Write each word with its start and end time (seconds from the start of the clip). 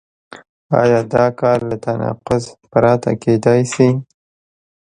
آیا 0.81 0.99
دا 1.13 1.25
کار 1.39 1.57
له 1.69 1.75
تناقض 1.83 2.43
پرته 2.71 3.11
کېدای 3.23 3.61
شي؟ 3.73 3.87